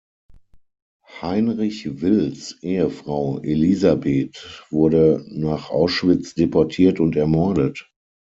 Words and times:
Heinrich 1.21 2.01
Wills 2.01 2.57
Ehefrau 2.63 3.37
Elisabeth 3.43 4.63
wurde 4.71 5.23
nach 5.27 5.69
Auschwitz 5.69 6.33
deportiert 6.33 6.99
und 6.99 7.15
ermordet. 7.15 7.87